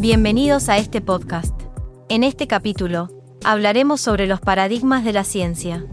Bienvenidos 0.00 0.68
a 0.68 0.78
este 0.78 1.00
podcast. 1.00 1.60
En 2.08 2.22
este 2.22 2.46
capítulo, 2.46 3.08
hablaremos 3.42 4.00
sobre 4.00 4.28
los 4.28 4.40
paradigmas 4.40 5.04
de 5.04 5.12
la 5.12 5.24
ciencia. 5.24 5.84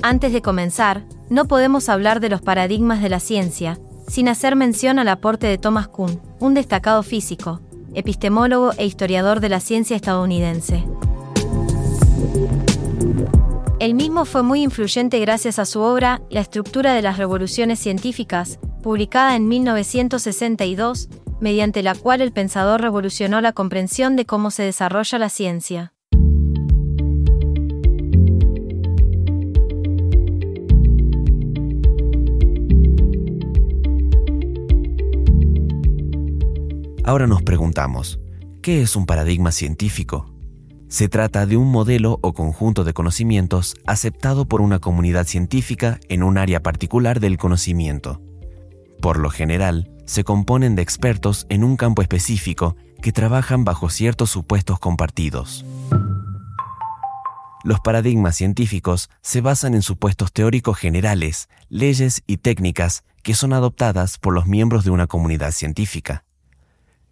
Antes 0.00 0.32
de 0.32 0.40
comenzar, 0.40 1.04
no 1.28 1.44
podemos 1.44 1.90
hablar 1.90 2.20
de 2.20 2.30
los 2.30 2.40
paradigmas 2.40 3.02
de 3.02 3.10
la 3.10 3.20
ciencia, 3.20 3.78
sin 4.08 4.30
hacer 4.30 4.56
mención 4.56 4.98
al 4.98 5.08
aporte 5.08 5.46
de 5.46 5.58
Thomas 5.58 5.88
Kuhn, 5.88 6.22
un 6.40 6.54
destacado 6.54 7.02
físico, 7.02 7.60
epistemólogo 7.92 8.72
e 8.78 8.86
historiador 8.86 9.40
de 9.40 9.50
la 9.50 9.60
ciencia 9.60 9.94
estadounidense. 9.94 10.86
El 13.78 13.92
mismo 13.92 14.24
fue 14.24 14.42
muy 14.42 14.62
influyente 14.62 15.18
gracias 15.18 15.58
a 15.58 15.66
su 15.66 15.80
obra 15.80 16.22
La 16.30 16.40
estructura 16.40 16.94
de 16.94 17.02
las 17.02 17.18
revoluciones 17.18 17.78
científicas, 17.78 18.58
publicada 18.82 19.36
en 19.36 19.48
1962, 19.48 21.08
mediante 21.40 21.82
la 21.82 21.94
cual 21.94 22.20
el 22.20 22.32
pensador 22.32 22.82
revolucionó 22.82 23.40
la 23.40 23.52
comprensión 23.52 24.16
de 24.16 24.26
cómo 24.26 24.50
se 24.50 24.64
desarrolla 24.64 25.18
la 25.18 25.30
ciencia. 25.30 25.94
Ahora 37.04 37.26
nos 37.26 37.42
preguntamos, 37.42 38.20
¿qué 38.62 38.80
es 38.82 38.94
un 38.94 39.06
paradigma 39.06 39.50
científico? 39.50 40.32
Se 40.88 41.08
trata 41.08 41.46
de 41.46 41.56
un 41.56 41.72
modelo 41.72 42.18
o 42.22 42.32
conjunto 42.32 42.84
de 42.84 42.92
conocimientos 42.92 43.74
aceptado 43.86 44.46
por 44.46 44.60
una 44.60 44.78
comunidad 44.78 45.26
científica 45.26 45.98
en 46.08 46.22
un 46.22 46.38
área 46.38 46.62
particular 46.62 47.18
del 47.18 47.38
conocimiento. 47.38 48.20
Por 49.02 49.18
lo 49.18 49.30
general, 49.30 49.90
se 50.06 50.22
componen 50.22 50.76
de 50.76 50.82
expertos 50.82 51.46
en 51.48 51.64
un 51.64 51.76
campo 51.76 52.02
específico 52.02 52.76
que 53.02 53.10
trabajan 53.10 53.64
bajo 53.64 53.90
ciertos 53.90 54.30
supuestos 54.30 54.78
compartidos. 54.78 55.66
Los 57.64 57.80
paradigmas 57.80 58.36
científicos 58.36 59.10
se 59.20 59.40
basan 59.40 59.74
en 59.74 59.82
supuestos 59.82 60.32
teóricos 60.32 60.78
generales, 60.78 61.48
leyes 61.68 62.22
y 62.28 62.36
técnicas 62.36 63.02
que 63.24 63.34
son 63.34 63.52
adoptadas 63.52 64.18
por 64.18 64.34
los 64.34 64.46
miembros 64.46 64.84
de 64.84 64.90
una 64.90 65.08
comunidad 65.08 65.50
científica. 65.50 66.24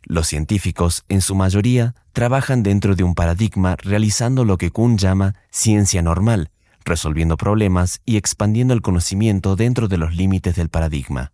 Los 0.05 0.29
científicos, 0.29 1.05
en 1.09 1.21
su 1.21 1.35
mayoría, 1.35 1.97
trabajan 2.13 2.63
dentro 2.63 2.95
de 2.95 3.03
un 3.03 3.17
paradigma 3.17 3.75
realizando 3.75 4.45
lo 4.45 4.59
que 4.59 4.71
Kuhn 4.71 4.97
llama 4.97 5.35
ciencia 5.51 6.03
normal, 6.03 6.53
resolviendo 6.85 7.37
problemas 7.37 8.01
y 8.05 8.17
expandiendo 8.17 8.75
el 8.75 8.81
conocimiento 8.81 9.57
dentro 9.57 9.89
de 9.89 9.99
los 9.99 10.15
límites 10.15 10.55
del 10.55 10.69
paradigma. 10.69 11.33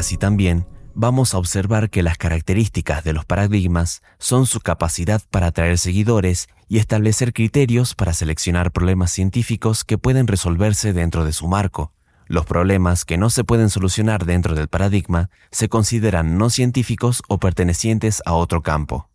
Así 0.00 0.16
también, 0.16 0.64
vamos 0.94 1.34
a 1.34 1.38
observar 1.38 1.90
que 1.90 2.02
las 2.02 2.16
características 2.16 3.04
de 3.04 3.12
los 3.12 3.26
paradigmas 3.26 4.00
son 4.18 4.46
su 4.46 4.60
capacidad 4.60 5.20
para 5.30 5.48
atraer 5.48 5.76
seguidores 5.76 6.48
y 6.68 6.78
establecer 6.78 7.34
criterios 7.34 7.94
para 7.94 8.14
seleccionar 8.14 8.72
problemas 8.72 9.10
científicos 9.10 9.84
que 9.84 9.98
pueden 9.98 10.26
resolverse 10.26 10.94
dentro 10.94 11.26
de 11.26 11.34
su 11.34 11.48
marco, 11.48 11.92
los 12.28 12.46
problemas 12.46 13.04
que 13.04 13.18
no 13.18 13.28
se 13.28 13.44
pueden 13.44 13.68
solucionar 13.68 14.24
dentro 14.24 14.54
del 14.54 14.68
paradigma 14.68 15.28
se 15.50 15.68
consideran 15.68 16.38
no 16.38 16.48
científicos 16.48 17.22
o 17.28 17.36
pertenecientes 17.36 18.22
a 18.24 18.32
otro 18.32 18.62
campo. 18.62 19.10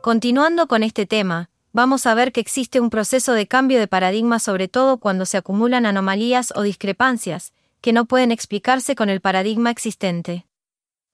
Continuando 0.00 0.68
con 0.68 0.82
este 0.82 1.04
tema, 1.04 1.50
vamos 1.74 2.06
a 2.06 2.14
ver 2.14 2.32
que 2.32 2.40
existe 2.40 2.80
un 2.80 2.88
proceso 2.88 3.34
de 3.34 3.46
cambio 3.46 3.78
de 3.78 3.88
paradigma 3.88 4.38
sobre 4.38 4.68
todo 4.68 4.96
cuando 4.96 5.26
se 5.26 5.36
acumulan 5.36 5.84
anomalías 5.84 6.54
o 6.56 6.62
discrepancias, 6.62 7.52
que 7.82 7.92
no 7.92 8.06
pueden 8.06 8.30
explicarse 8.30 8.94
con 8.94 9.10
el 9.10 9.20
paradigma 9.20 9.70
existente. 9.70 10.46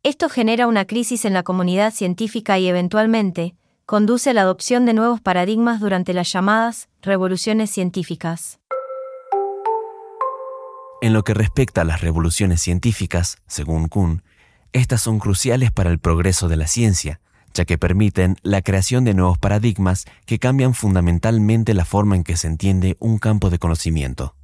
Esto 0.04 0.28
genera 0.28 0.66
una 0.66 0.84
crisis 0.84 1.24
en 1.24 1.32
la 1.32 1.42
comunidad 1.42 1.92
científica 1.92 2.58
y 2.58 2.68
eventualmente, 2.68 3.56
conduce 3.86 4.30
a 4.30 4.34
la 4.34 4.42
adopción 4.42 4.84
de 4.84 4.92
nuevos 4.92 5.20
paradigmas 5.20 5.80
durante 5.80 6.12
las 6.12 6.30
llamadas 6.30 6.90
revoluciones 7.00 7.70
científicas. 7.70 8.60
En 11.00 11.14
lo 11.14 11.24
que 11.24 11.32
respecta 11.32 11.80
a 11.80 11.84
las 11.84 12.02
revoluciones 12.02 12.60
científicas, 12.60 13.38
según 13.46 13.88
Kuhn, 13.88 14.22
estas 14.74 15.00
son 15.00 15.18
cruciales 15.18 15.72
para 15.72 15.90
el 15.90 15.98
progreso 15.98 16.48
de 16.48 16.56
la 16.56 16.66
ciencia, 16.66 17.20
ya 17.54 17.64
que 17.64 17.78
permiten 17.78 18.36
la 18.42 18.60
creación 18.60 19.04
de 19.04 19.14
nuevos 19.14 19.38
paradigmas 19.38 20.04
que 20.26 20.38
cambian 20.38 20.74
fundamentalmente 20.74 21.72
la 21.72 21.86
forma 21.86 22.14
en 22.14 22.24
que 22.24 22.36
se 22.36 22.46
entiende 22.46 22.96
un 23.00 23.18
campo 23.18 23.48
de 23.48 23.58
conocimiento. 23.58 24.34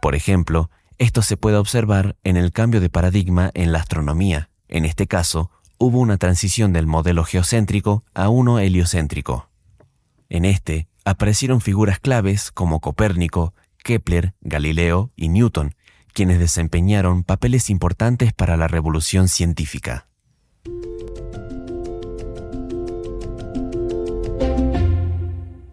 Por 0.00 0.14
ejemplo, 0.14 0.70
esto 0.98 1.22
se 1.22 1.36
puede 1.36 1.56
observar 1.56 2.16
en 2.24 2.36
el 2.36 2.52
cambio 2.52 2.80
de 2.80 2.88
paradigma 2.88 3.50
en 3.54 3.72
la 3.72 3.80
astronomía. 3.80 4.50
En 4.68 4.84
este 4.84 5.06
caso, 5.06 5.50
hubo 5.78 5.98
una 5.98 6.16
transición 6.16 6.72
del 6.72 6.86
modelo 6.86 7.24
geocéntrico 7.24 8.04
a 8.14 8.28
uno 8.28 8.58
heliocéntrico. 8.58 9.50
En 10.28 10.44
este, 10.44 10.88
aparecieron 11.04 11.60
figuras 11.60 12.00
claves 12.00 12.50
como 12.50 12.80
Copérnico, 12.80 13.54
Kepler, 13.78 14.34
Galileo 14.40 15.12
y 15.16 15.28
Newton, 15.28 15.74
quienes 16.12 16.38
desempeñaron 16.38 17.22
papeles 17.24 17.70
importantes 17.70 18.32
para 18.32 18.56
la 18.56 18.68
revolución 18.68 19.28
científica. 19.28 20.08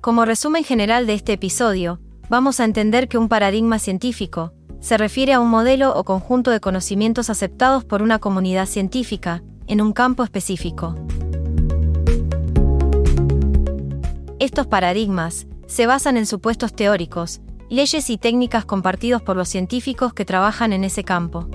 Como 0.02 0.26
resumen 0.26 0.66
general 0.66 1.08
de 1.08 1.14
este 1.14 1.32
episodio, 1.32 2.02
vamos 2.30 2.60
a 2.60 2.66
entender 2.66 3.08
que 3.08 3.18
un 3.18 3.30
paradigma 3.30 3.80
científico 3.80 4.54
se 4.80 4.98
refiere 4.98 5.34
a 5.34 5.40
un 5.40 5.50
modelo 5.50 5.96
o 5.96 6.04
conjunto 6.04 6.52
de 6.52 6.60
conocimientos 6.60 7.30
aceptados 7.30 7.86
por 7.86 8.02
una 8.02 8.20
comunidad 8.20 8.66
científica 8.66 9.42
en 9.68 9.82
un 9.82 9.94
campo 9.94 10.24
específico. 10.24 10.96
Estos 14.40 14.68
paradigmas 14.68 15.48
se 15.68 15.86
basan 15.88 16.18
en 16.18 16.26
supuestos 16.26 16.74
teóricos, 16.74 17.40
leyes 17.70 18.10
y 18.10 18.18
técnicas 18.18 18.66
compartidos 18.66 19.22
por 19.22 19.38
los 19.38 19.48
científicos 19.48 20.14
que 20.14 20.26
trabajan 20.26 20.74
en 20.74 20.84
ese 20.84 21.04
campo. 21.04 21.48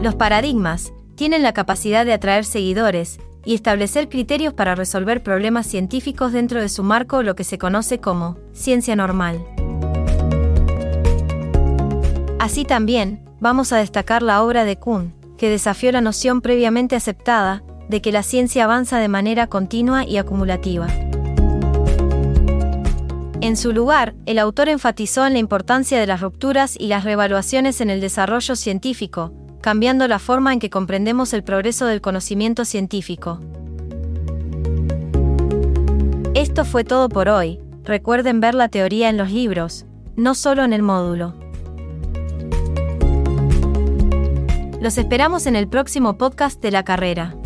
Los 0.00 0.14
paradigmas 0.14 0.92
tienen 1.16 1.42
la 1.42 1.52
capacidad 1.52 2.04
de 2.04 2.12
atraer 2.12 2.44
seguidores 2.44 3.18
y 3.44 3.54
establecer 3.54 4.08
criterios 4.08 4.54
para 4.54 4.74
resolver 4.74 5.22
problemas 5.22 5.66
científicos 5.66 6.32
dentro 6.32 6.60
de 6.60 6.68
su 6.68 6.82
marco, 6.82 7.22
lo 7.22 7.34
que 7.34 7.44
se 7.44 7.58
conoce 7.58 7.98
como 7.98 8.36
ciencia 8.52 8.96
normal. 8.96 9.44
Así 12.38 12.64
también, 12.64 13.24
vamos 13.40 13.72
a 13.72 13.78
destacar 13.78 14.22
la 14.22 14.42
obra 14.42 14.64
de 14.64 14.76
Kuhn, 14.76 15.14
que 15.38 15.48
desafió 15.48 15.92
la 15.92 16.00
noción 16.00 16.40
previamente 16.40 16.96
aceptada 16.96 17.62
de 17.88 18.00
que 18.00 18.12
la 18.12 18.22
ciencia 18.22 18.64
avanza 18.64 18.98
de 18.98 19.08
manera 19.08 19.46
continua 19.46 20.04
y 20.06 20.16
acumulativa. 20.16 20.86
En 23.40 23.56
su 23.56 23.72
lugar, 23.72 24.14
el 24.24 24.38
autor 24.38 24.68
enfatizó 24.68 25.26
en 25.26 25.32
la 25.32 25.40
importancia 25.40 25.98
de 25.98 26.06
las 26.06 26.20
rupturas 26.20 26.76
y 26.78 26.86
las 26.86 27.02
reevaluaciones 27.02 27.80
en 27.80 27.90
el 27.90 28.00
desarrollo 28.00 28.54
científico, 28.54 29.32
cambiando 29.62 30.08
la 30.08 30.18
forma 30.18 30.52
en 30.52 30.58
que 30.58 30.68
comprendemos 30.68 31.32
el 31.32 31.44
progreso 31.44 31.86
del 31.86 32.00
conocimiento 32.00 32.64
científico. 32.64 33.40
Esto 36.34 36.64
fue 36.64 36.82
todo 36.84 37.08
por 37.08 37.28
hoy. 37.28 37.60
Recuerden 37.84 38.40
ver 38.40 38.54
la 38.54 38.68
teoría 38.68 39.08
en 39.08 39.16
los 39.16 39.30
libros, 39.30 39.86
no 40.16 40.34
solo 40.34 40.64
en 40.64 40.72
el 40.72 40.82
módulo. 40.82 41.34
Los 44.80 44.98
esperamos 44.98 45.46
en 45.46 45.54
el 45.54 45.68
próximo 45.68 46.18
podcast 46.18 46.60
de 46.60 46.72
la 46.72 46.82
carrera. 46.82 47.36